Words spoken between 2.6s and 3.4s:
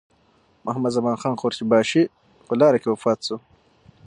کې وفات شو.